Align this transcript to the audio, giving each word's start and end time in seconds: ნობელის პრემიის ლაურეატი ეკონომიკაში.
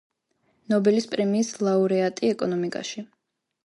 ნობელის 0.73 1.07
პრემიის 1.13 1.53
ლაურეატი 1.69 2.35
ეკონომიკაში. 2.37 3.11